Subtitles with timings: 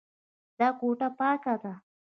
[0.57, 1.73] دا کوټه پاکه ده.